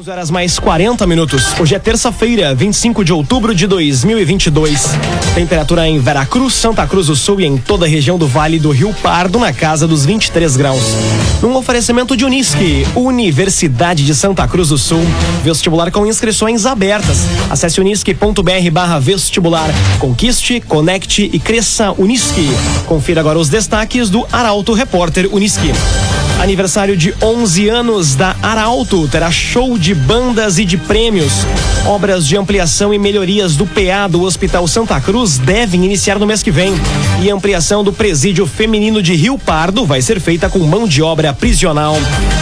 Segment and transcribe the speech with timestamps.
[0.00, 1.52] 11 horas mais 40 minutos.
[1.60, 4.92] Hoje é terça-feira, 25 de outubro de 2022.
[5.34, 8.70] Temperatura em Veracruz, Santa Cruz do Sul e em toda a região do Vale do
[8.70, 10.80] Rio Pardo na casa dos 23 graus.
[11.42, 15.02] Num oferecimento de Unisque, Universidade de Santa Cruz do Sul.
[15.44, 17.18] Vestibular com inscrições abertas.
[17.50, 19.68] Acesse unisque.br barra vestibular.
[19.98, 22.48] Conquiste, conecte e cresça Unisque.
[22.86, 25.72] Confira agora os destaques do Arauto Repórter Unisque.
[26.40, 31.32] Aniversário de 11 anos da Arauto terá show de bandas e de prêmios.
[31.86, 36.42] Obras de ampliação e melhorias do PA do Hospital Santa Cruz devem iniciar no mês
[36.42, 36.72] que vem.
[37.20, 41.34] E ampliação do presídio feminino de Rio Pardo vai ser feita com mão de obra
[41.34, 41.94] prisional.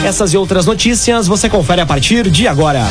[0.05, 2.87] Essas e outras notícias você confere a partir de agora.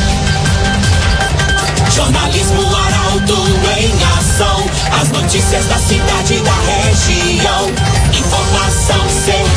[1.90, 3.48] Jornalismo Arauto
[3.80, 4.66] em ação.
[5.02, 7.72] As notícias da cidade e da região.
[8.12, 9.57] Informação, e opinião.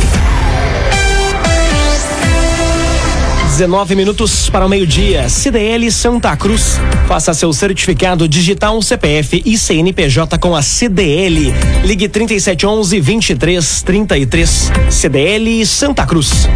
[3.61, 5.29] 19 minutos para o meio-dia.
[5.29, 6.79] CDL Santa Cruz.
[7.07, 11.53] Faça seu certificado digital CPF e CNPJ com a CDL.
[11.83, 14.71] Ligue 3711 2333.
[14.89, 16.49] CDL Santa Cruz.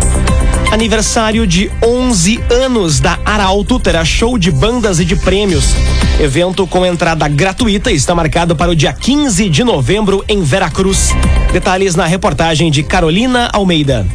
[0.71, 5.75] Aniversário de 11 anos da Arauto terá show de bandas e de prêmios.
[6.19, 11.11] Evento com entrada gratuita está marcado para o dia 15 de novembro em Veracruz.
[11.53, 14.07] Detalhes na reportagem de Carolina Almeida.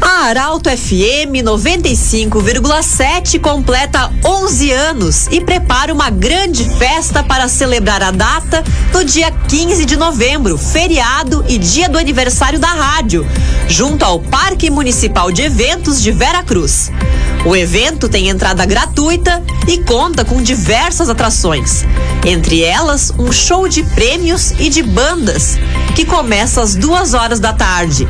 [0.00, 8.10] A Arauto FM 95,7 completa 11 anos e prepara uma grande festa para celebrar a
[8.10, 13.26] data no dia 15 de novembro, feriado e dia do aniversário da rádio,
[13.66, 16.92] junto ao Parque Municipal de Eventos de Vera Cruz.
[17.44, 21.84] O evento tem entrada gratuita e conta com diversas atrações,
[22.24, 25.58] entre elas um show de prêmios e de bandas,
[25.94, 28.06] que começa às duas horas da tarde.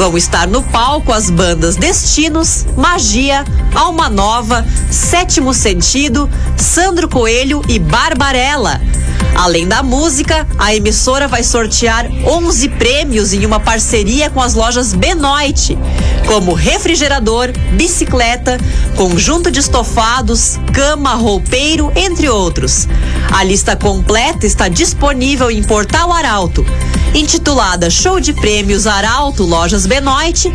[0.00, 3.44] Vão estar no palco as bandas Destinos, Magia,
[3.74, 8.80] Alma Nova, Sétimo Sentido, Sandro Coelho e Barbarella.
[9.36, 14.92] Além da música, a emissora vai sortear 11 prêmios em uma parceria com as lojas
[14.92, 15.78] Benoit,
[16.26, 18.58] como refrigerador, bicicleta,
[18.96, 22.86] conjunto de estofados, cama, roupeiro, entre outros.
[23.32, 26.64] A lista completa está disponível em Portal Arauto.
[27.14, 30.52] Intitulada Show de Prêmios Arauto Lojas Benoit,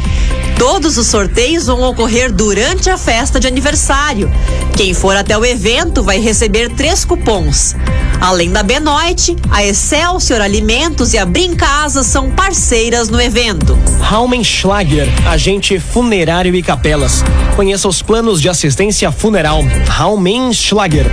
[0.57, 4.31] todos os sorteios vão ocorrer durante a festa de aniversário.
[4.77, 7.75] Quem for até o evento vai receber três cupons.
[8.21, 13.77] Além da Benoit, a Excelsior Alimentos e a Brincasa são parceiras no evento.
[14.01, 17.23] Raumenschlager, agente funerário e capelas.
[17.55, 19.61] Conheça os planos de assistência funeral.
[19.87, 21.05] Raumenschlager.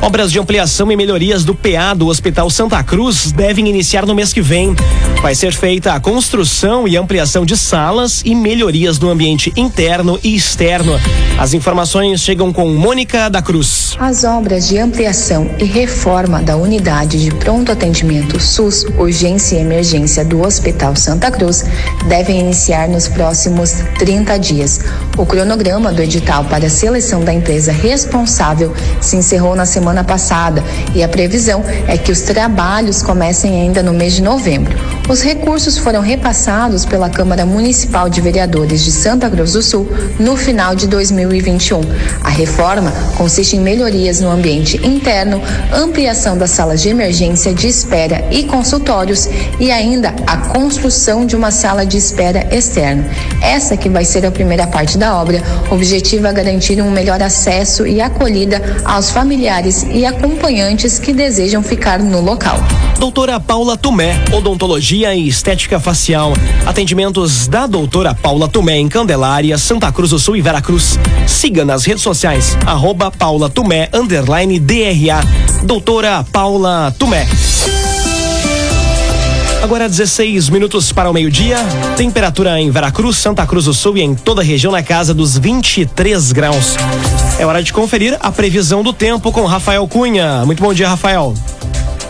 [0.00, 4.32] Obras de ampliação e melhorias do PA do Hospital Santa Cruz devem iniciar no mês
[4.32, 4.76] que vem.
[5.20, 10.36] Vai ser feita a construção e ampliação de salas e melhorias no ambiente interno e
[10.36, 10.92] externo.
[11.36, 13.87] As informações chegam com Mônica da Cruz.
[14.00, 20.24] As obras de ampliação e reforma da unidade de pronto atendimento SUS, urgência e emergência
[20.24, 21.64] do Hospital Santa Cruz
[22.06, 24.80] devem iniciar nos próximos 30 dias.
[25.16, 30.62] O cronograma do edital para a seleção da empresa responsável se encerrou na semana passada
[30.94, 34.78] e a previsão é que os trabalhos comecem ainda no mês de novembro.
[35.08, 39.88] Os recursos foram repassados pela Câmara Municipal de Vereadores de Santa Cruz do Sul
[40.20, 41.80] no final de 2021.
[42.22, 45.40] A reforma consiste em melhorias no ambiente interno,
[45.72, 49.26] ampliação das salas de emergência, de espera e consultórios
[49.58, 53.08] e ainda a construção de uma sala de espera externa.
[53.40, 57.98] Essa que vai ser a primeira parte da obra, objetiva garantir um melhor acesso e
[58.02, 62.58] acolhida aos familiares e acompanhantes que desejam ficar no local.
[62.98, 66.32] Doutora Paula Tumé, odontologia e estética facial.
[66.66, 70.98] Atendimentos da doutora Paula Tumé em Candelária, Santa Cruz do Sul e Veracruz.
[71.26, 73.50] Siga nas redes sociais, arroba Paula
[73.92, 75.20] underline DRA.
[75.62, 77.26] Doutora Paula Tumé.
[79.62, 81.58] Agora 16 minutos para o meio-dia.
[81.96, 85.38] Temperatura em Veracruz, Santa Cruz do Sul e em toda a região na casa dos
[85.38, 86.74] 23 graus.
[87.38, 90.44] É hora de conferir a previsão do tempo com Rafael Cunha.
[90.44, 91.34] Muito bom dia, Rafael.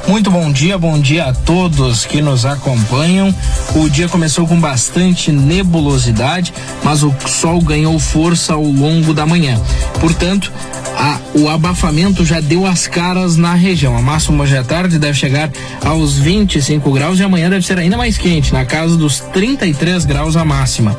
[0.09, 3.33] Muito bom dia, bom dia a todos que nos acompanham.
[3.75, 6.51] O dia começou com bastante nebulosidade,
[6.83, 9.61] mas o sol ganhou força ao longo da manhã.
[10.01, 10.51] Portanto,
[10.99, 13.97] a, o abafamento já deu as caras na região.
[13.97, 15.51] A máxima hoje à tarde deve chegar
[15.85, 20.37] aos 25 graus e amanhã deve ser ainda mais quente, na casa dos 33 graus
[20.37, 20.99] a máxima.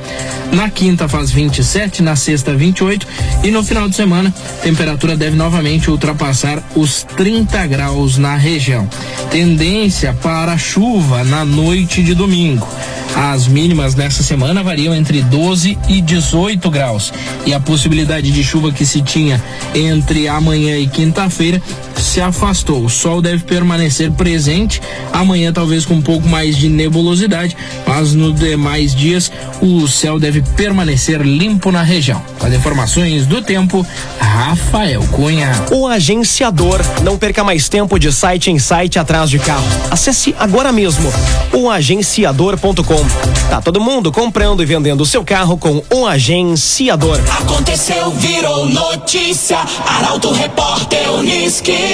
[0.53, 3.05] Na quinta faz 27, na sexta 28
[3.43, 8.87] e no final de semana a temperatura deve novamente ultrapassar os 30 graus na região.
[9.31, 12.67] Tendência para chuva na noite de domingo.
[13.15, 17.11] As mínimas nessa semana variam entre 12 e 18 graus.
[17.45, 19.43] E a possibilidade de chuva que se tinha
[19.73, 21.61] entre amanhã e quinta-feira
[21.99, 22.83] se afastou.
[22.83, 24.81] O sol deve permanecer presente,
[25.11, 27.55] amanhã talvez com um pouco mais de nebulosidade,
[27.87, 29.31] mas nos demais dias
[29.61, 32.21] o céu deve permanecer limpo na região.
[32.37, 33.85] Com as informações do tempo,
[34.19, 35.51] Rafael Cunha.
[35.71, 36.79] O agenciador.
[37.03, 39.67] Não perca mais tempo de site em site atrás de carro.
[39.91, 41.11] Acesse agora mesmo
[41.53, 43.05] o agenciador.com.
[43.49, 47.19] Tá todo mundo comprando e vendendo seu carro com o agenciador.
[47.41, 49.59] Aconteceu, virou notícia.
[49.85, 51.88] Arauto Repórter Uniski.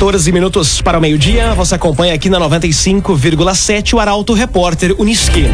[0.00, 1.52] 14 minutos para o meio-dia.
[1.54, 5.44] Você acompanha aqui na 95,7 o Arauto Repórter Uniski.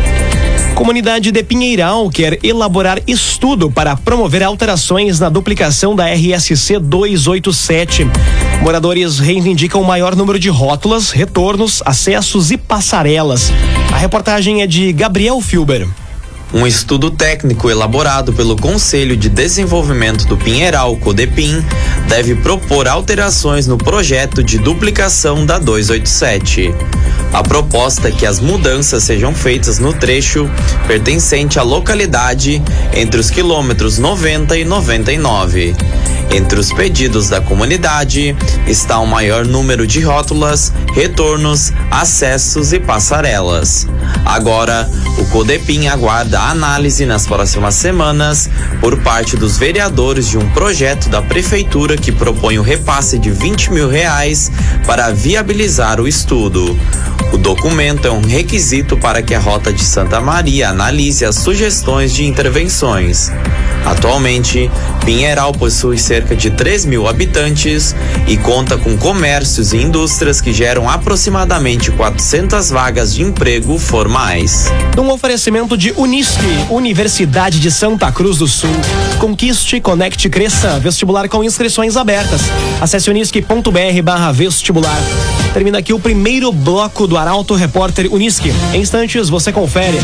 [0.75, 8.07] Comunidade de Pinheiral quer elaborar estudo para promover alterações na duplicação da RSC 287.
[8.63, 13.51] Moradores reivindicam maior número de rótulas, retornos, acessos e passarelas.
[13.93, 15.89] A reportagem é de Gabriel Filber.
[16.57, 21.63] Um estudo técnico elaborado pelo Conselho de Desenvolvimento do Pinheiral, CODEPIN,
[22.09, 26.75] deve propor alterações no projeto de duplicação da 287.
[27.31, 30.51] A proposta é que as mudanças sejam feitas no trecho
[30.87, 32.63] pertencente à localidade
[32.95, 35.77] entre os quilômetros 90 e 99.
[36.31, 38.35] Entre os pedidos da comunidade
[38.67, 43.87] está um maior número de rótulas, retornos, acessos e passarelas.
[44.25, 44.89] Agora,
[45.19, 48.51] o Codepim aguarda análise nas próximas semanas
[48.81, 53.73] por parte dos vereadores de um projeto da prefeitura que propõe o repasse de 20
[53.73, 54.51] mil reais
[54.87, 56.79] para viabilizar o estudo.
[57.33, 62.13] O documento é um requisito para que a Rota de Santa Maria analise as sugestões
[62.13, 63.33] de intervenções.
[63.87, 64.69] Atualmente,
[65.05, 67.95] Pinheiral possui cerca de 3 mil habitantes
[68.27, 74.67] e conta com comércios e indústrias que geram aproximadamente 400 vagas de emprego formais.
[74.99, 78.71] Um oferecimento de Unisque, Universidade de Santa Cruz do Sul.
[79.21, 80.81] Conquiste, conecte, cresça.
[80.81, 82.41] Vestibular com inscrições abertas.
[82.81, 85.01] Acesse unisque.br barra vestibular.
[85.53, 88.53] Termina aqui o primeiro bloco do Arauto Repórter Unisque.
[88.75, 89.99] Em instantes você confere.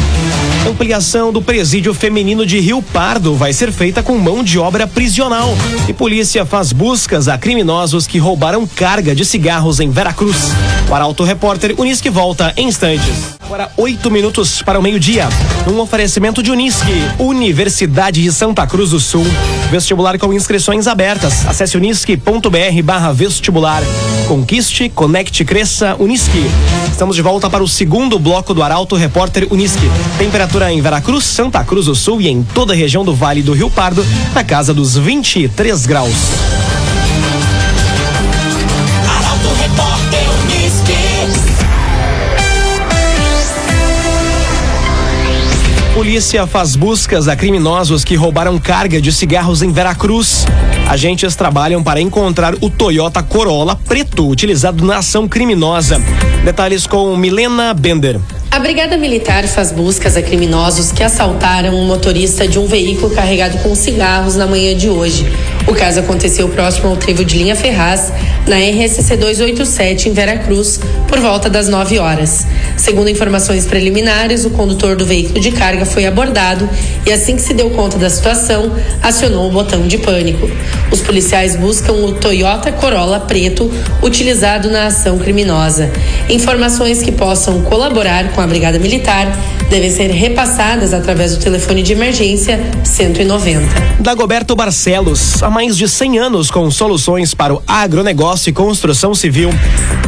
[0.68, 5.54] Ampliação do presídio feminino de Rio Pardo vai ser feita com mão de obra prisional.
[5.88, 10.52] E polícia faz buscas a criminosos que roubaram carga de cigarros em Veracruz.
[10.88, 13.36] O Arauto Repórter Unisque volta em instantes.
[13.44, 15.28] Agora oito minutos para o meio-dia.
[15.70, 19.26] Um oferecimento de Unisque, Universidade de Santa Cruz do Sul.
[19.70, 21.46] Vestibular com inscrições abertas.
[21.46, 23.82] Acesse unisque.br barra vestibular.
[24.26, 26.46] Conquiste, conecte, cresça, Unisque.
[26.90, 29.90] Estamos de volta para o segundo bloco do Arauto Repórter Unisque.
[30.16, 33.52] Temperatura em Veracruz, Santa Cruz do Sul e em toda a região do Vale do
[33.52, 34.04] Rio Pardo,
[34.34, 36.12] na casa dos 23 graus.
[45.94, 50.46] Polícia faz buscas a criminosos que roubaram carga de cigarros em Veracruz.
[50.88, 56.00] Agentes trabalham para encontrar o Toyota Corolla preto utilizado na ação criminosa.
[56.44, 58.20] Detalhes com Milena Bender.
[58.52, 63.56] A Brigada Militar faz buscas a criminosos que assaltaram um motorista de um veículo carregado
[63.62, 65.26] com cigarros na manhã de hoje.
[65.66, 68.12] O caso aconteceu próximo ao trevo de linha Ferraz,
[68.46, 72.46] na RSC 287, em Veracruz, por volta das 9 horas.
[72.76, 76.68] Segundo informações preliminares, o condutor do veículo de carga foi abordado
[77.06, 78.70] e, assim que se deu conta da situação,
[79.02, 80.50] acionou o botão de pânico.
[80.90, 83.70] Os policiais buscam o Toyota Corolla preto
[84.02, 85.90] utilizado na ação criminosa.
[86.28, 89.26] Informações que possam colaborar com a Brigada Militar
[89.72, 93.66] devem ser repassadas através do telefone de emergência 190.
[94.00, 99.48] Dagoberto Barcelos, há mais de 100 anos com soluções para o agronegócio e construção civil.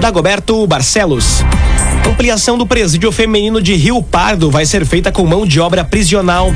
[0.03, 1.43] Dagoberto Barcelos.
[2.07, 6.53] Ampliação do presídio feminino de Rio Pardo vai ser feita com mão de obra prisional.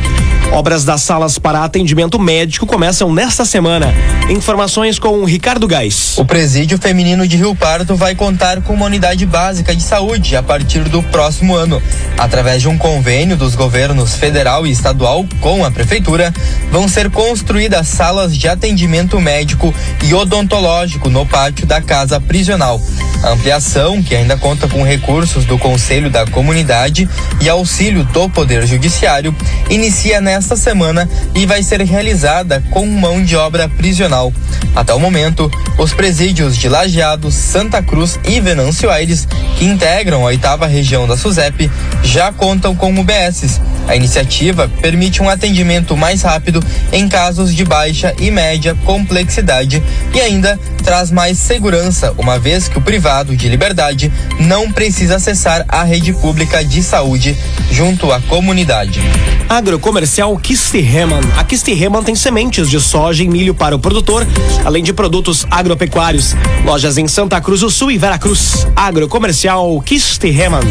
[0.53, 3.93] Obras das salas para atendimento médico começam nesta semana.
[4.31, 6.17] Informações com Ricardo Gás.
[6.17, 10.43] O presídio feminino de Rio Pardo vai contar com uma unidade básica de saúde a
[10.43, 11.83] partir do próximo ano,
[12.19, 16.35] através de um convênio convênio dos governos federal e estadual com a prefeitura,
[16.69, 22.83] vão ser construídas salas de atendimento médico e odontológico no pátio da casa prisional.
[23.23, 27.09] A ampliação, que ainda conta com recursos do Conselho da Comunidade
[27.41, 29.35] e auxílio do Poder Judiciário,
[29.71, 34.33] inicia nesta semana e vai ser realizada com mão de obra prisional.
[34.75, 39.27] Até o momento, os presídios de Lajeado, Santa Cruz e Venâncio Aires,
[39.57, 41.71] que integram a oitava região da SUSEP,
[42.03, 43.61] já contam com UBSs.
[43.87, 49.83] A iniciativa permite um atendimento mais rápido em casos de baixa e média complexidade
[50.15, 55.65] e ainda traz mais segurança, uma vez que o privado de liberdade não precisa acessar
[55.69, 57.37] a rede pública de saúde
[57.71, 59.01] junto à comunidade.
[59.49, 61.23] Agrocomercial Kistihemann.
[61.37, 64.27] A Kistihemann tem sementes de soja e milho para o produtor,
[64.65, 66.35] além de produtos agropecuários.
[66.65, 68.67] Lojas em Santa Cruz do Sul e Veracruz.
[68.77, 70.65] Agrocomercial Kistihemann.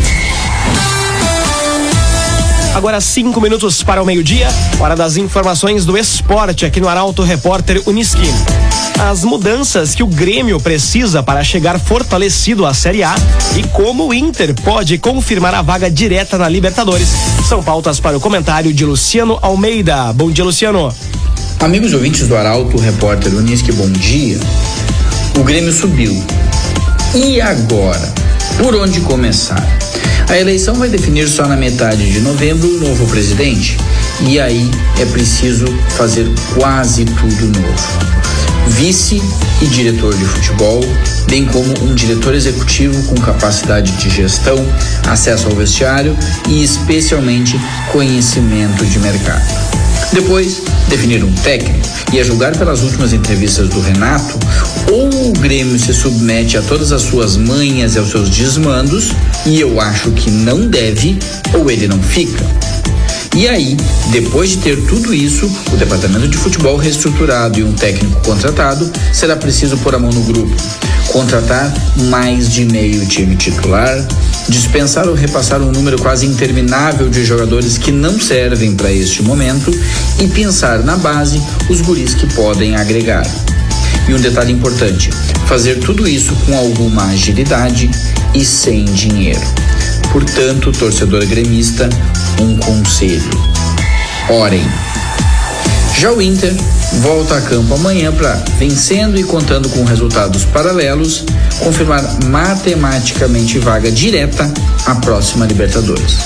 [2.77, 4.47] Agora cinco minutos para o meio-dia,
[4.79, 8.31] hora das informações do esporte aqui no Arauto Repórter Uniski.
[8.99, 13.15] As mudanças que o Grêmio precisa para chegar fortalecido à Série A
[13.57, 17.09] e como o Inter pode confirmar a vaga direta na Libertadores.
[17.49, 20.13] São pautas para o comentário de Luciano Almeida.
[20.13, 20.93] Bom dia, Luciano.
[21.59, 24.39] Amigos ouvintes do Arauto Repórter Uniski, bom dia.
[25.35, 26.23] O Grêmio subiu.
[27.15, 28.26] E agora?
[28.57, 29.63] Por onde começar?
[30.27, 33.77] A eleição vai definir só na metade de novembro o novo presidente.
[34.27, 37.87] E aí é preciso fazer quase tudo novo.
[38.69, 39.21] Vice
[39.61, 40.81] e diretor de futebol,
[41.29, 44.57] bem como um diretor executivo com capacidade de gestão,
[45.07, 46.17] acesso ao vestiário
[46.49, 47.59] e especialmente
[47.91, 49.86] conhecimento de mercado.
[50.13, 54.39] Depois, definir um técnico e a julgar pelas últimas entrevistas do Renato,
[54.91, 59.11] ou o Grêmio se submete a todas as suas manhas e aos seus desmandos,
[59.45, 61.19] e eu acho que não deve,
[61.53, 62.43] ou ele não fica.
[63.35, 63.77] E aí,
[64.11, 69.35] depois de ter tudo isso, o departamento de futebol reestruturado e um técnico contratado, será
[69.35, 70.55] preciso pôr a mão no grupo.
[71.07, 71.73] Contratar
[72.09, 74.05] mais de meio time titular,
[74.49, 79.71] dispensar ou repassar um número quase interminável de jogadores que não servem para este momento
[80.19, 83.25] e pensar na base os guris que podem agregar.
[84.07, 85.09] E um detalhe importante:
[85.47, 87.89] fazer tudo isso com alguma agilidade
[88.33, 89.41] e sem dinheiro.
[90.11, 91.89] Portanto, torcedor gremista,
[92.39, 93.29] um conselho:
[94.29, 94.65] orem.
[95.99, 96.53] Já o Inter
[96.97, 101.23] volta a campo amanhã para, vencendo e contando com resultados paralelos,
[101.59, 104.51] confirmar matematicamente vaga direta
[104.85, 106.17] à próxima Libertadores.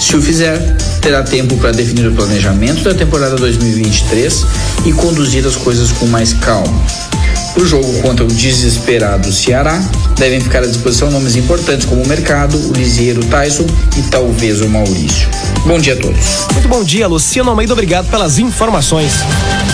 [0.00, 0.58] Se o fizer,
[1.00, 4.46] terá tempo para definir o planejamento da temporada 2023
[4.86, 6.82] e conduzir as coisas com mais calma.
[7.56, 9.82] O jogo contra o desesperado Ceará,
[10.16, 14.68] devem ficar à disposição nomes importantes como o Mercado, o Lisieiro, Tyson e talvez o
[14.68, 15.28] Maurício.
[15.66, 16.46] Bom dia a todos.
[16.52, 17.72] Muito bom dia, Luciano Almeida.
[17.72, 19.12] Obrigado pelas informações.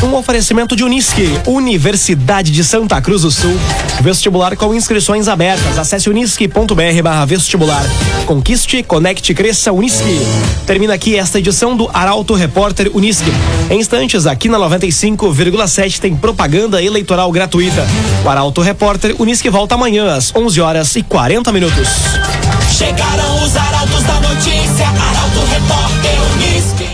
[0.02, 3.56] Um oferecimento de Unisque, Universidade de Santa Cruz do Sul.
[4.00, 5.78] Vestibular com inscrições abertas.
[5.78, 7.84] Acesse unisque.br barra vestibular.
[8.26, 10.18] Conquiste, conecte, cresça, Unisque.
[10.66, 13.30] Termina aqui esta edição do Arauto Repórter Unisque.
[13.70, 17.87] Em instantes, aqui na 95,7 tem propaganda eleitoral gratuita.
[18.25, 21.88] O Arauto Repórter Unisque volta amanhã às 11 horas e 40 minutos.
[22.70, 26.92] Chegaram os arautos da notícia, Arauto Repórter Unisque.